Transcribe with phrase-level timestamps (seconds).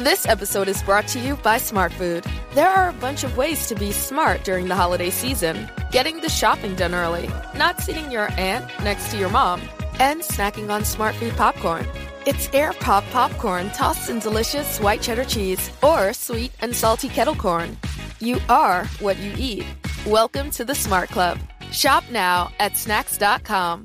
[0.00, 2.24] This episode is brought to you by Smart Food.
[2.54, 5.68] There are a bunch of ways to be smart during the holiday season.
[5.92, 9.60] Getting the shopping done early, not sitting your aunt next to your mom,
[9.98, 11.86] and snacking on Smart Food popcorn.
[12.24, 17.34] It's air pop popcorn tossed in delicious white cheddar cheese or sweet and salty kettle
[17.34, 17.76] corn.
[18.20, 19.66] You are what you eat.
[20.06, 21.38] Welcome to the Smart Club.
[21.72, 23.84] Shop now at snacks.com.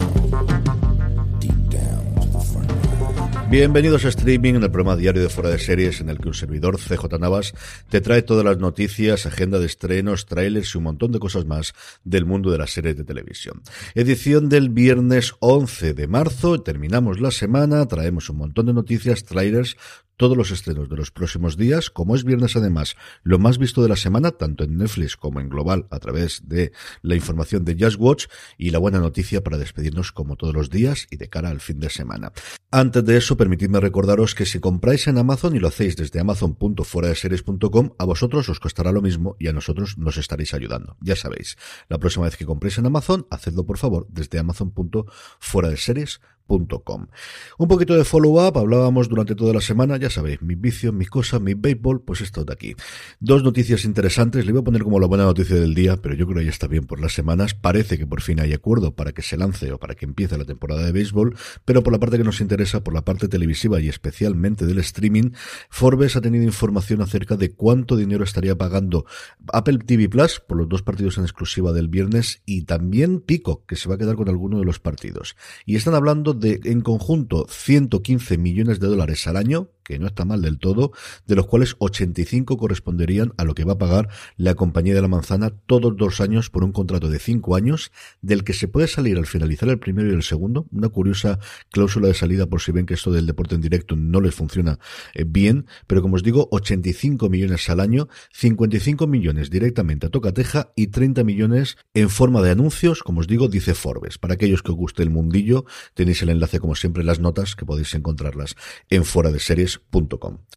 [3.51, 6.33] Bienvenidos a Streaming, en el programa diario de Fuera de Series, en el que un
[6.33, 7.53] servidor, CJ Navas,
[7.89, 11.73] te trae todas las noticias, agenda de estrenos, trailers y un montón de cosas más
[12.05, 13.61] del mundo de las series de televisión.
[13.93, 19.75] Edición del viernes 11 de marzo, terminamos la semana, traemos un montón de noticias, trailers,
[20.21, 21.89] todos los estrenos de los próximos días.
[21.89, 25.49] Como es viernes, además, lo más visto de la semana, tanto en Netflix como en
[25.49, 30.11] global, a través de la información de Just Watch y la buena noticia para despedirnos
[30.11, 32.33] como todos los días y de cara al fin de semana.
[32.69, 37.95] Antes de eso, permitidme recordaros que si compráis en Amazon y lo hacéis desde amazon.fueradeseries.com,
[37.97, 40.97] a vosotros os costará lo mismo y a nosotros nos estaréis ayudando.
[41.01, 41.57] Ya sabéis,
[41.89, 48.03] la próxima vez que compréis en Amazon, hacedlo por favor desde amazon.fueradeseries.com un poquito de
[48.03, 52.21] follow-up, hablábamos durante toda la semana, ya sabéis, mis vicios, mis cosas, mi béisbol, pues
[52.21, 52.75] esto de aquí.
[53.19, 56.25] Dos noticias interesantes, le voy a poner como la buena noticia del día, pero yo
[56.25, 57.53] creo que ya está bien por las semanas.
[57.53, 60.45] Parece que por fin hay acuerdo para que se lance o para que empiece la
[60.45, 61.35] temporada de béisbol,
[61.65, 65.31] pero por la parte que nos interesa, por la parte televisiva y especialmente del streaming,
[65.69, 69.05] Forbes ha tenido información acerca de cuánto dinero estaría pagando
[69.53, 73.75] Apple TV Plus por los dos partidos en exclusiva del viernes y también Pico, que
[73.75, 75.35] se va a quedar con alguno de los partidos.
[75.65, 80.25] Y están hablando de, en conjunto, 115 millones de dólares al año, que no está
[80.25, 80.91] mal del todo,
[81.27, 85.07] de los cuales 85 corresponderían a lo que va a pagar la compañía de la
[85.07, 89.17] manzana todos los años por un contrato de 5 años, del que se puede salir
[89.17, 91.39] al finalizar el primero y el segundo, una curiosa
[91.71, 94.79] cláusula de salida por si ven que esto del deporte en directo no les funciona
[95.13, 100.71] eh, bien, pero como os digo, 85 millones al año, 55 millones directamente a Tocateja
[100.75, 104.17] y 30 millones en forma de anuncios, como os digo, dice Forbes.
[104.17, 107.55] Para aquellos que os guste el mundillo, tenéis el enlace como siempre en las notas,
[107.55, 108.55] que podéis encontrarlas
[108.89, 109.70] en fuera de series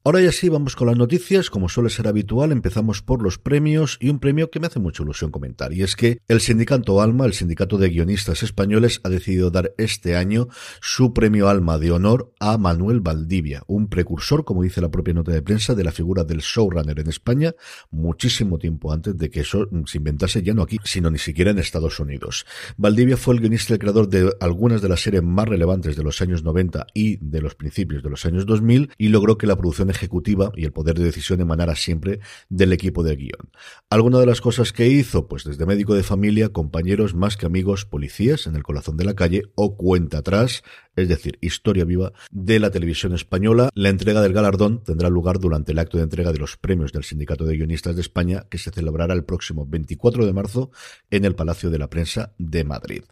[0.07, 1.49] Ahora ya sí, vamos con las noticias.
[1.49, 5.03] Como suele ser habitual, empezamos por los premios y un premio que me hace mucha
[5.03, 5.73] ilusión comentar.
[5.73, 10.17] Y es que el sindicato Alma, el sindicato de guionistas españoles, ha decidido dar este
[10.17, 10.49] año
[10.81, 15.33] su premio Alma de honor a Manuel Valdivia, un precursor, como dice la propia nota
[15.33, 17.55] de prensa, de la figura del showrunner en España,
[17.91, 21.59] muchísimo tiempo antes de que eso se inventase ya no aquí, sino ni siquiera en
[21.59, 22.45] Estados Unidos.
[22.77, 26.03] Valdivia fue el guionista y el creador de algunas de las series más relevantes de
[26.03, 29.57] los años 90 y de los principios de los años 2000 y logró que la
[29.57, 33.51] producción ejecutiva y el poder de decisión emanara siempre del equipo de guion.
[33.91, 37.85] Alguna de las cosas que hizo, pues desde médico de familia, compañeros más que amigos,
[37.85, 40.63] policías en el corazón de la calle o cuenta atrás,
[40.97, 43.71] es decir, historia viva de la televisión española.
[43.75, 47.05] La entrega del galardón tendrá lugar durante el acto de entrega de los premios del
[47.05, 50.71] Sindicato de Guionistas de España que se celebrará el próximo 24 de marzo
[51.11, 53.03] en el Palacio de la Prensa de Madrid.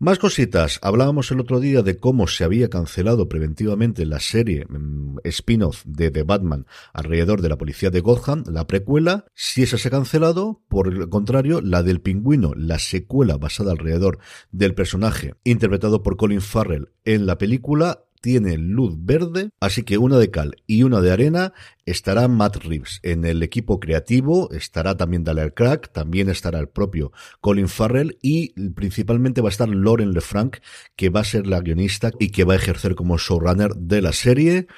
[0.00, 0.80] Más cositas.
[0.82, 6.10] Hablábamos el otro día de cómo se había cancelado preventivamente la serie mm, spin-off de
[6.10, 9.26] The Batman alrededor de la policía de Gotham, la precuela.
[9.34, 14.18] Si esa se ha cancelado, por el contrario, la del pingüino, la secuela basada alrededor
[14.50, 20.16] del personaje interpretado por Colin Farrell en la película, tiene luz verde, así que una
[20.16, 21.52] de cal y una de arena
[21.84, 27.12] estará Matt Reeves en el equipo creativo, estará también Dale Crack, también estará el propio
[27.42, 30.56] Colin Farrell y principalmente va a estar Lauren LeFranc,
[30.96, 34.14] que va a ser la guionista y que va a ejercer como showrunner de la
[34.14, 34.68] serie.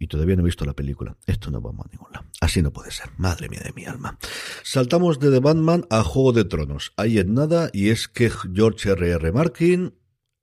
[0.00, 1.16] Y todavía no he visto la película.
[1.26, 2.26] Esto no vamos a ningún lado.
[2.40, 3.10] Así no puede ser.
[3.18, 4.18] Madre mía de mi alma.
[4.64, 6.92] Saltamos de The Batman a Juego de Tronos.
[6.96, 9.30] Ahí es nada, y es que George R.R.
[9.30, 9.94] Martin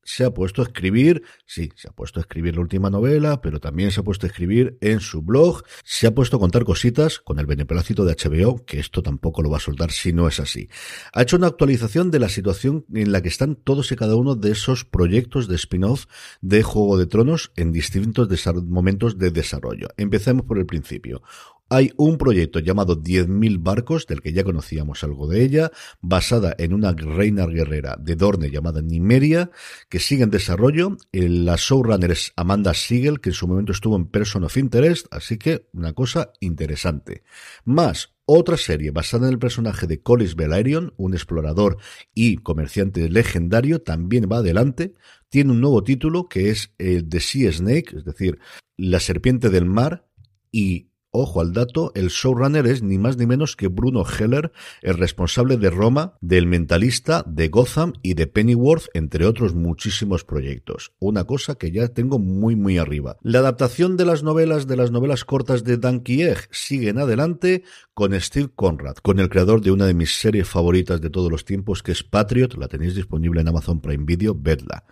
[0.04, 3.60] se ha puesto a escribir, sí, se ha puesto a escribir la última novela, pero
[3.60, 7.18] también se ha puesto a escribir en su blog, se ha puesto a contar cositas
[7.18, 10.40] con el beneplácito de HBO, que esto tampoco lo va a soltar si no es
[10.40, 10.68] así.
[11.12, 14.36] Ha hecho una actualización de la situación en la que están todos y cada uno
[14.36, 16.06] de esos proyectos de spin-off
[16.40, 18.28] de Juego de Tronos en distintos
[18.66, 19.88] momentos de desarrollo.
[19.96, 21.22] Empecemos por el principio.
[21.74, 26.72] Hay un proyecto llamado 10.000 barcos, del que ya conocíamos algo de ella, basada en
[26.72, 29.50] una reina guerrera de Dorne llamada Nimeria,
[29.88, 30.96] que sigue en desarrollo.
[31.10, 35.36] La showrunner es Amanda Siegel, que en su momento estuvo en Person of Interest, así
[35.36, 37.24] que una cosa interesante.
[37.64, 41.78] Más, otra serie basada en el personaje de Collis Velaryon, un explorador
[42.14, 44.92] y comerciante legendario, también va adelante.
[45.28, 48.38] Tiene un nuevo título que es el The Sea Snake, es decir,
[48.76, 50.06] la serpiente del mar,
[50.52, 54.50] y Ojo al dato, el showrunner es ni más ni menos que Bruno Heller,
[54.82, 60.92] el responsable de Roma, del Mentalista, de Gotham y de Pennyworth, entre otros muchísimos proyectos.
[60.98, 63.16] Una cosa que ya tengo muy muy arriba.
[63.22, 67.62] La adaptación de las novelas de las novelas cortas de Dan Egg sigue en adelante
[67.94, 71.44] con Steve Conrad, con el creador de una de mis series favoritas de todos los
[71.44, 74.84] tiempos que es Patriot, la tenéis disponible en Amazon Prime Video, vedla.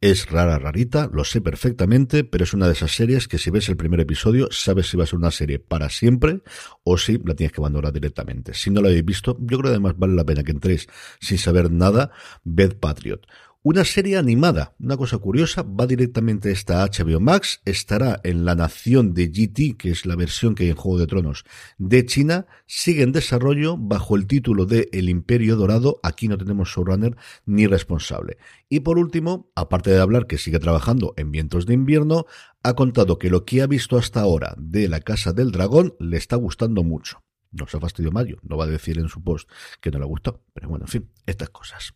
[0.00, 3.68] Es rara, rarita, lo sé perfectamente, pero es una de esas series que si ves
[3.68, 6.42] el primer episodio sabes si va a ser una serie para siempre
[6.84, 8.54] o si la tienes que abandonar directamente.
[8.54, 10.86] Si no la habéis visto, yo creo que además vale la pena que entréis
[11.18, 12.12] sin saber nada,
[12.44, 13.26] ved Patriot.
[13.64, 19.14] Una serie animada, una cosa curiosa, va directamente esta HBO Max, estará en la nación
[19.14, 21.44] de GT, que es la versión que hay en Juego de Tronos
[21.76, 26.68] de China, sigue en desarrollo bajo el título de El Imperio Dorado, aquí no tenemos
[26.68, 27.16] showrunner
[27.46, 28.38] ni responsable.
[28.68, 32.26] Y por último, aparte de hablar que sigue trabajando en Vientos de Invierno,
[32.62, 36.16] ha contado que lo que ha visto hasta ahora de La Casa del Dragón le
[36.16, 37.24] está gustando mucho.
[37.50, 39.50] No se ha fastidiado Mario, no va a decir en su post
[39.80, 41.92] que no le gustó, pero bueno, en fin, estas cosas.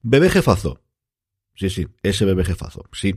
[0.00, 0.80] Bebé jefazo,
[1.54, 2.84] Sí, sí, ese bebé jefazo.
[2.92, 3.14] Sí,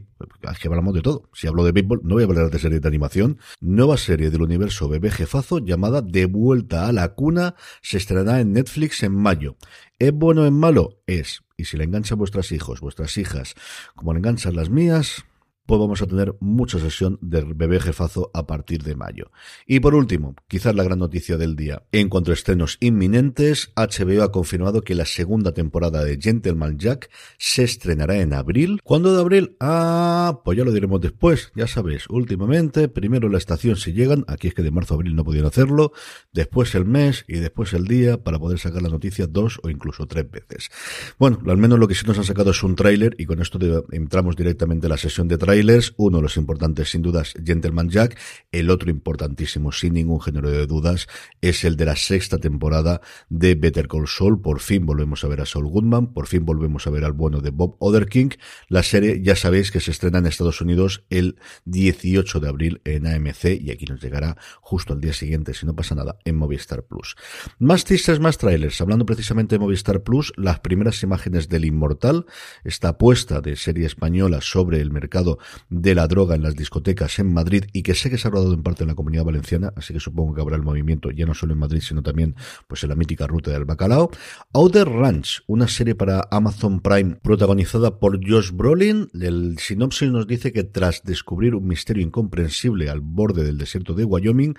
[0.52, 1.30] es que hablamos de todo.
[1.34, 3.40] Si hablo de béisbol, no voy a hablar de serie de animación.
[3.62, 8.52] Nueva serie del universo bebé jefazo llamada De vuelta a la cuna se estrenará en
[8.52, 9.56] Netflix en mayo.
[10.00, 11.02] ¿Es bueno o es malo?
[11.08, 11.44] Es.
[11.56, 13.56] Y si le enganchan vuestras hijos, vuestras hijas,
[13.96, 15.24] como le enganchan las mías,
[15.66, 19.32] pues vamos a tener mucha sesión de bebé jefazo a partir de mayo.
[19.66, 21.84] Y por último, quizás la gran noticia del día.
[21.92, 27.10] En cuanto a estrenos inminentes, HBO ha confirmado que la segunda temporada de Gentleman Jack
[27.38, 28.80] se estrenará en abril.
[28.84, 29.58] ¿Cuándo de abril?
[29.60, 31.52] Ah, pues ya lo diremos después.
[31.56, 35.16] Ya sabéis, últimamente, primero la estación si llegan, aquí es que de marzo a abril
[35.16, 35.92] no pudieron hacerlo,
[36.32, 40.06] después el mes y después el día para poder sacar la noticia dos o incluso
[40.06, 40.70] tres veces.
[41.18, 43.58] Bueno, al menos lo que sí nos han sacado es un tráiler y con esto
[43.92, 45.55] entramos directamente a la sesión de tráiler
[45.98, 48.20] uno de los importantes sin dudas, Gentleman Jack,
[48.52, 51.08] el otro importantísimo sin ningún género de dudas
[51.40, 53.00] es el de la sexta temporada
[53.30, 56.88] de Better Call Saul, por fin volvemos a ver a Saul Goodman, por fin volvemos
[56.88, 58.32] a ver al bueno de Bob Otherking,
[58.68, 63.08] la serie ya sabéis que se estrena en Estados Unidos el 18 de abril en
[63.08, 66.84] AMC y aquí nos llegará justo al día siguiente, si no pasa nada, en Movistar
[66.84, 67.16] Plus.
[67.60, 72.26] Más teasers, más trailers, hablando precisamente de Movistar Plus, las primeras imágenes del Inmortal,
[72.64, 77.34] esta apuesta de serie española sobre el mercado de la droga en las discotecas en
[77.34, 79.94] Madrid y que sé que se ha rodado en parte en la comunidad valenciana, así
[79.94, 82.36] que supongo que habrá el movimiento ya no solo en Madrid, sino también
[82.68, 84.10] pues en la mítica ruta del bacalao.
[84.54, 89.10] Outer Ranch, una serie para Amazon Prime protagonizada por Josh Brolin.
[89.14, 94.06] El sinopsis nos dice que tras descubrir un misterio incomprensible al borde del desierto de
[94.06, 94.56] Wyoming,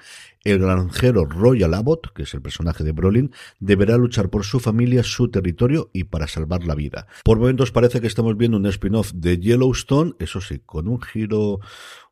[0.47, 5.03] el granjero Royal Abbott, que es el personaje de Brolin, deberá luchar por su familia,
[5.03, 7.09] su territorio y para salvar la vida.
[7.25, 11.59] Por momentos parece que estamos viendo un spin-off de Yellowstone, eso sí, con un giro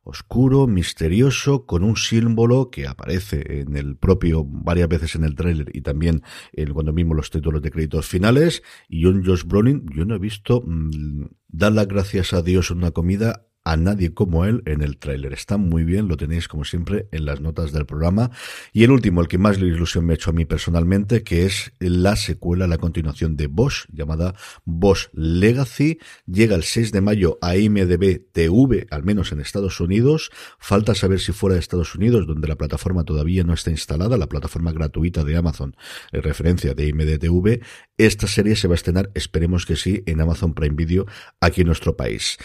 [0.03, 5.71] oscuro, misterioso, con un símbolo que aparece en el propio, varias veces en el tráiler
[5.73, 6.23] y también
[6.53, 10.19] en, cuando mismo los títulos de créditos finales, y un Josh Brolin, yo no he
[10.19, 14.83] visto mm, dar las gracias a Dios en una comida a nadie como él en
[14.83, 15.33] el tráiler.
[15.33, 18.31] Está muy bien, lo tenéis como siempre en las notas del programa.
[18.73, 21.73] Y el último, el que más ilusión me ha hecho a mí personalmente, que es
[21.79, 25.99] la secuela, la continuación de Bosch, llamada Bosch Legacy.
[26.27, 30.31] Llega el 6 de mayo a IMDB TV, al menos en Estados Unidos.
[30.59, 34.29] Falta saber si fuera de Estados Unidos, donde la plataforma todavía no está instalada, la
[34.29, 35.75] plataforma gratuita de Amazon,
[36.13, 37.61] en referencia de IMDB TV.
[37.97, 41.07] Esta serie se va a estrenar, esperemos que sí, en Amazon Prime Video
[41.41, 42.39] aquí en nuestro país.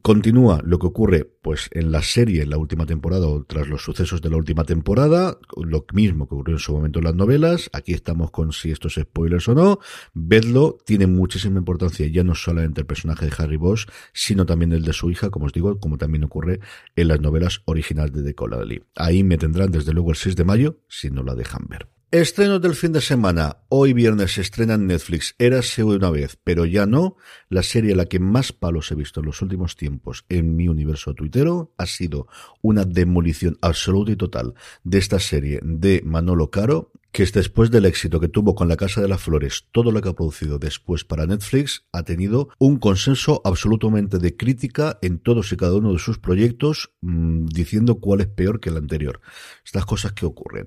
[0.00, 3.82] Continúa lo que ocurre pues en la serie en la última temporada o tras los
[3.82, 7.68] sucesos de la última temporada, lo mismo que ocurrió en su momento en las novelas,
[7.72, 9.80] aquí estamos con si esto es spoilers o no,
[10.14, 14.84] vedlo, tiene muchísima importancia ya no solamente el personaje de Harry Bosch, sino también el
[14.84, 16.60] de su hija, como os digo, como también ocurre
[16.94, 18.62] en las novelas originales de Decola
[18.94, 21.95] Ahí me tendrán desde luego el 6 de mayo si no la dejan ver.
[22.12, 23.56] Estrenos del fin de semana.
[23.68, 27.16] Hoy viernes se estrena en Netflix Érase una vez, pero ya no.
[27.48, 31.14] La serie la que más palos he visto en los últimos tiempos en mi universo
[31.14, 32.28] tuitero ha sido
[32.62, 37.86] una demolición absoluta y total de esta serie de Manolo Caro que es después del
[37.86, 41.02] éxito que tuvo con La Casa de las Flores, todo lo que ha producido después
[41.02, 45.98] para Netflix, ha tenido un consenso absolutamente de crítica en todos y cada uno de
[45.98, 49.20] sus proyectos, mmm, diciendo cuál es peor que el anterior.
[49.64, 50.66] Estas cosas que ocurren.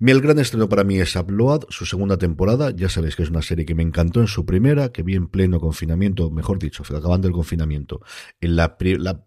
[0.00, 2.70] El gran estreno para mí es Upload, su segunda temporada.
[2.70, 5.28] Ya sabéis que es una serie que me encantó en su primera, que vi en
[5.28, 8.00] pleno confinamiento, mejor dicho, acabando el confinamiento.
[8.40, 9.24] En la, la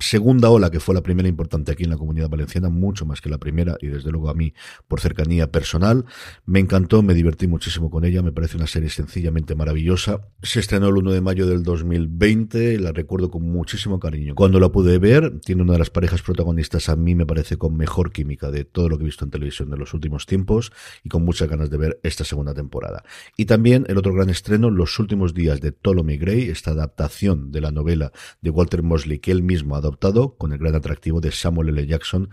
[0.00, 3.28] segunda ola, que fue la primera importante aquí en la comunidad valenciana, mucho más que
[3.28, 4.54] la primera, y desde luego a mí,
[4.88, 6.04] por cercanía personal.
[6.46, 10.28] Me encantó, me divertí muchísimo con ella, me parece una serie sencillamente maravillosa.
[10.42, 14.34] Se estrenó el 1 de mayo del 2020, la recuerdo con muchísimo cariño.
[14.34, 16.43] Cuando la pude ver, tiene una de las parejas protagonistas
[16.88, 19.70] a mí me parece con mejor química de todo lo que he visto en televisión
[19.70, 20.72] de los últimos tiempos
[21.02, 23.04] y con muchas ganas de ver esta segunda temporada.
[23.36, 27.60] Y también el otro gran estreno, Los últimos días de Ptolemy Gray, esta adaptación de
[27.60, 31.32] la novela de Walter Mosley que él mismo ha adoptado con el gran atractivo de
[31.32, 31.86] Samuel L.
[31.86, 32.30] Jackson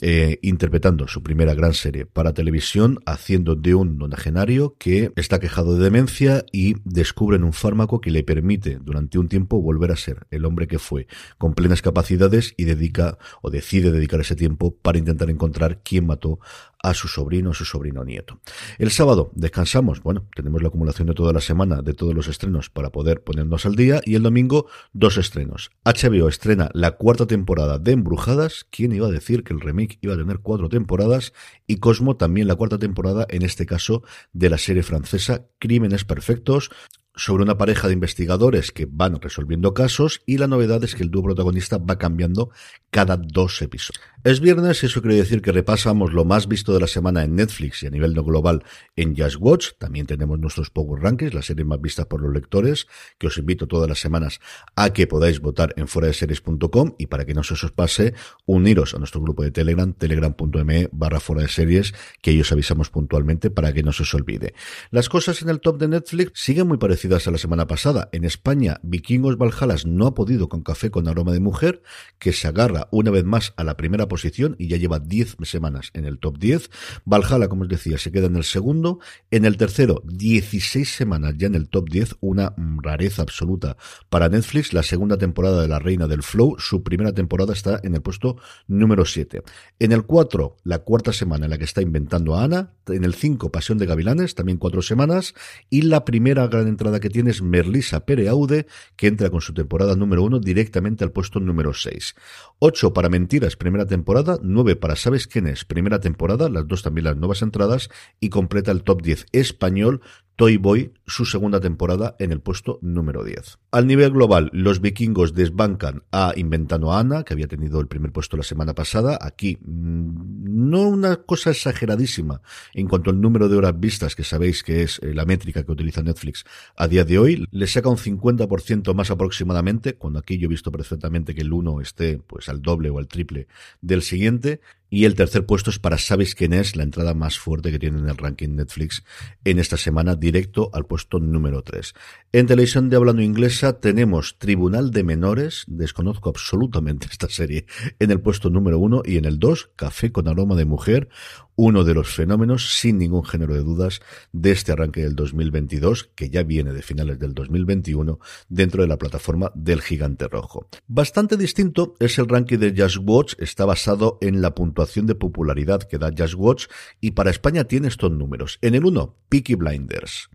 [0.00, 5.76] eh, interpretando su primera gran serie para televisión haciendo de un nonagenario que está quejado
[5.76, 10.26] de demencia y descubren un fármaco que le permite durante un tiempo volver a ser
[10.30, 11.06] el hombre que fue,
[11.38, 16.40] con plenas capacidades y dedica o decide dedicar ese tiempo para intentar encontrar quién mató
[16.82, 18.40] a su sobrino o su sobrino nieto.
[18.78, 22.70] El sábado descansamos, bueno, tenemos la acumulación de toda la semana de todos los estrenos
[22.70, 25.70] para poder ponernos al día y el domingo dos estrenos.
[25.84, 30.14] HBO estrena la cuarta temporada de Embrujadas, ¿quién iba a decir que el remake iba
[30.14, 31.32] a tener cuatro temporadas?
[31.68, 36.70] Y Cosmo también la cuarta temporada, en este caso de la serie francesa Crímenes Perfectos,
[37.14, 41.10] sobre una pareja de investigadores que van resolviendo casos y la novedad es que el
[41.10, 42.50] dúo protagonista va cambiando
[42.90, 44.04] cada dos episodios.
[44.24, 47.34] Es viernes y eso quiere decir que repasamos lo más visto de la semana en
[47.34, 48.62] Netflix y a nivel no global
[48.94, 49.70] en Just Watch.
[49.80, 52.86] También tenemos nuestros Power Rankings, las series más vistas por los lectores,
[53.18, 54.38] que os invito todas las semanas
[54.76, 58.14] a que podáis votar en series.com y para que no se os pase,
[58.46, 63.50] uniros a nuestro grupo de Telegram, telegram.me barra fuera de series, que ellos avisamos puntualmente
[63.50, 64.54] para que no se os olvide.
[64.92, 68.08] Las cosas en el top de Netflix siguen muy parecidas a la semana pasada.
[68.12, 71.82] En España, Vikingos Valhalas no ha podido con Café con aroma de mujer,
[72.20, 75.90] que se agarra una vez más a la primera posición y ya lleva 10 semanas
[75.94, 76.70] en el top 10.
[77.06, 79.00] Valhalla, como os decía, se queda en el segundo.
[79.30, 83.78] En el tercero, 16 semanas ya en el top 10, una rareza absoluta
[84.10, 84.74] para Netflix.
[84.74, 88.36] La segunda temporada de La Reina del Flow, su primera temporada está en el puesto
[88.66, 89.42] número 7.
[89.78, 92.74] En el 4, la cuarta semana en la que está inventando a Ana.
[92.88, 95.34] En el 5, Pasión de Gavilanes, también cuatro semanas.
[95.70, 98.66] Y la primera gran entrada que tiene es Merlisa Pereaude,
[98.96, 102.14] que entra con su temporada número 1 directamente al puesto número 6.
[102.58, 104.01] 8 para Mentiras, primera temporada,
[104.42, 107.90] 9 para Sabes quién es, primera temporada, las dos también las nuevas entradas,
[108.20, 110.00] y completa el top 10 español
[110.42, 113.60] Toy Boy, su segunda temporada en el puesto número 10.
[113.70, 118.36] Al nivel global, los vikingos desbancan a Inventando Ana, que había tenido el primer puesto
[118.36, 119.20] la semana pasada.
[119.20, 122.42] Aquí, mm, no una cosa exageradísima
[122.74, 125.70] en cuanto al número de horas vistas, que sabéis que es eh, la métrica que
[125.70, 126.44] utiliza Netflix
[126.74, 127.46] a día de hoy.
[127.52, 131.80] Le saca un 50% más aproximadamente, cuando aquí yo he visto perfectamente que el 1
[131.80, 133.46] esté pues al doble o al triple
[133.80, 134.60] del siguiente.
[134.94, 137.98] Y el tercer puesto es para Sabes quién es, la entrada más fuerte que tiene
[137.98, 139.02] en el ranking Netflix
[139.42, 141.94] en esta semana, directo al puesto número 3.
[142.32, 147.64] En televisión de hablando inglesa tenemos Tribunal de Menores, desconozco absolutamente esta serie,
[148.00, 151.08] en el puesto número 1 y en el 2, Café con aroma de mujer,
[151.56, 154.00] uno de los fenómenos, sin ningún género de dudas,
[154.32, 158.18] de este arranque del 2022, que ya viene de finales del 2021,
[158.48, 160.68] dentro de la plataforma del Gigante Rojo.
[160.86, 165.82] Bastante distinto es el ranking de Just Watch, está basado en la puntuación de popularidad
[165.82, 166.66] que da Just Watch,
[167.00, 168.58] y para España tiene estos números.
[168.62, 170.30] En el 1, Peaky Blinders.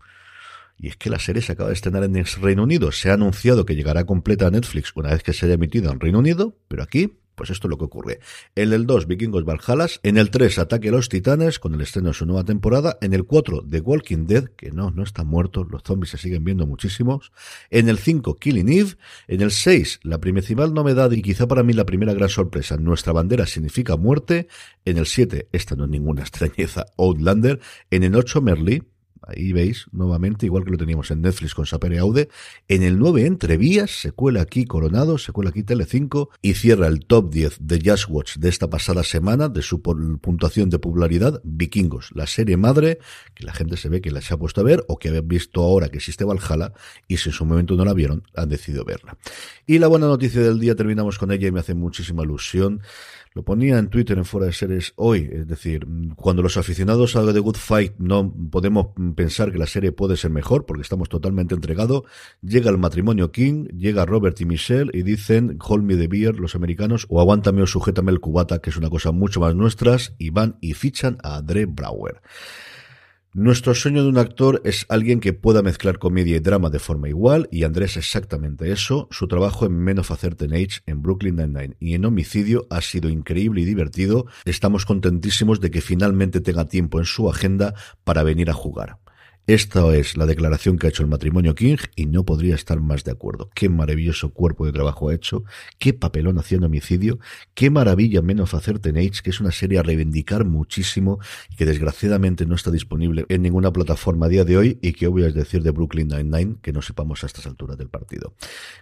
[0.80, 2.92] Y es que la serie se acaba de estrenar en el Reino Unido.
[2.92, 5.98] Se ha anunciado que llegará completa a Netflix una vez que se haya emitido en
[5.98, 8.20] Reino Unido, pero aquí pues esto es lo que ocurre.
[8.54, 10.00] En el 2, Vikingos Valhalas.
[10.02, 12.98] En el 3, Ataque a los Titanes, con el estreno de su nueva temporada.
[13.00, 16.44] En el 4, The Walking Dead, que no, no están muertos, los zombies se siguen
[16.44, 17.32] viendo muchísimos.
[17.70, 18.96] En el 5, Killing Eve.
[19.28, 23.12] En el 6, la principal novedad y quizá para mí la primera gran sorpresa, Nuestra
[23.12, 24.48] bandera significa muerte.
[24.84, 27.60] En el 7, esta no es ninguna extrañeza, Outlander.
[27.90, 28.82] En el 8, Merlí
[29.22, 32.28] Ahí veis, nuevamente, igual que lo teníamos en Netflix con Sapere Aude,
[32.68, 37.04] en el 9 Entrevías se cuela aquí Coronado, se cuela aquí Telecinco y cierra el
[37.06, 42.10] top 10 de Just Watch de esta pasada semana de su puntuación de popularidad, Vikingos,
[42.14, 42.98] la serie madre
[43.34, 45.28] que la gente se ve que la se ha puesto a ver o que habían
[45.28, 46.72] visto ahora que existe Valhalla
[47.06, 49.16] y si en su momento no la vieron, han decidido verla.
[49.66, 52.82] Y la buena noticia del día, terminamos con ella y me hace muchísima ilusión.
[53.38, 57.32] Lo ponía en Twitter en Fuera de Series hoy, es decir, cuando los aficionados a
[57.32, 61.54] The Good Fight no podemos pensar que la serie puede ser mejor porque estamos totalmente
[61.54, 62.02] entregados,
[62.42, 66.56] llega el matrimonio King, llega Robert y Michelle y dicen Hold me the beer los
[66.56, 70.30] americanos o aguántame o sujétame el cubata que es una cosa mucho más nuestras y
[70.30, 72.20] van y fichan a Andre Brower.
[73.34, 77.10] Nuestro sueño de un actor es alguien que pueda mezclar comedia y drama de forma
[77.10, 79.06] igual, y Andrés exactamente eso.
[79.10, 83.60] Su trabajo en Men of Age, en Brooklyn Nine-Nine y en Homicidio ha sido increíble
[83.60, 84.24] y divertido.
[84.46, 88.98] Estamos contentísimos de que finalmente tenga tiempo en su agenda para venir a jugar.
[89.48, 93.02] Esta es la declaración que ha hecho el matrimonio King y no podría estar más
[93.04, 93.48] de acuerdo.
[93.54, 95.42] Qué maravilloso cuerpo de trabajo ha hecho,
[95.78, 97.18] qué papelón haciendo homicidio,
[97.54, 101.18] qué maravilla menos hacer Age, que es una serie a reivindicar muchísimo
[101.50, 105.06] y que desgraciadamente no está disponible en ninguna plataforma a día de hoy y que
[105.06, 108.34] voy a decir de Brooklyn Nine-Nine que no sepamos a estas alturas del partido.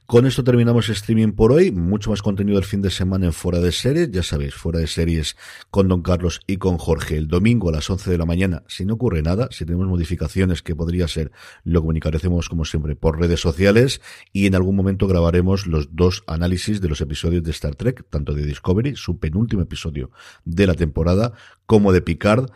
[0.05, 3.61] Con esto terminamos streaming por hoy, mucho más contenido el fin de semana en Fuera
[3.61, 5.37] de Series, ya sabéis, Fuera de Series
[5.71, 8.85] con Don Carlos y con Jorge el domingo a las 11 de la mañana, si
[8.85, 11.33] no ocurre nada, si tenemos modificaciones que podría ser,
[11.65, 14.01] lo comunicaremos como siempre por redes sociales
[14.33, 18.35] y en algún momento grabaremos los dos análisis de los episodios de Star Trek, tanto
[18.35, 20.11] de Discovery, su penúltimo episodio
[20.45, 21.33] de la temporada,
[21.67, 22.51] como de Picard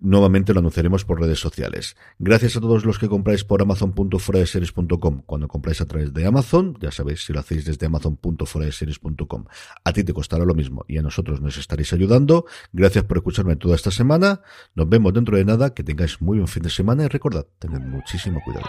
[0.00, 1.96] nuevamente lo anunciaremos por redes sociales.
[2.18, 5.22] Gracias a todos los que compráis por amazon.foradeseries.com.
[5.26, 9.44] Cuando compráis a través de Amazon, ya sabéis, si lo hacéis desde amazon.foradeseries.com,
[9.84, 12.46] a ti te costará lo mismo y a nosotros nos estaréis ayudando.
[12.72, 14.42] Gracias por escucharme toda esta semana.
[14.74, 15.74] Nos vemos dentro de nada.
[15.74, 18.68] Que tengáis muy buen fin de semana y recordad, tened muchísimo cuidado.